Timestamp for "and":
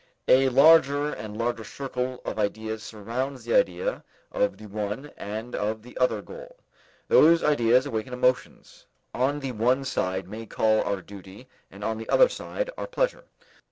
1.13-1.37, 5.15-5.53, 11.69-11.83